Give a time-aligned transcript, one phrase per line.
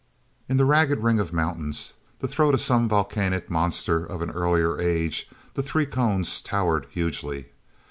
[0.49, 4.79] n the ragged ring of mountains, the throat of some volcanic monster of an earlier
[4.81, 7.49] age, the three cones towered hugely.